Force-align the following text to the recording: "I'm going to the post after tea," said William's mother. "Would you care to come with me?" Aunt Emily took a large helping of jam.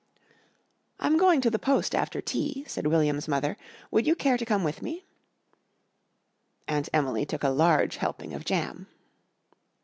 "I'm 0.99 1.15
going 1.15 1.41
to 1.41 1.51
the 1.51 1.59
post 1.59 1.93
after 1.93 2.21
tea," 2.21 2.65
said 2.67 2.87
William's 2.87 3.27
mother. 3.27 3.55
"Would 3.91 4.07
you 4.07 4.15
care 4.15 4.35
to 4.35 4.45
come 4.47 4.63
with 4.63 4.81
me?" 4.81 5.05
Aunt 6.67 6.89
Emily 6.91 7.23
took 7.23 7.43
a 7.43 7.49
large 7.49 7.97
helping 7.97 8.33
of 8.33 8.43
jam. 8.43 8.87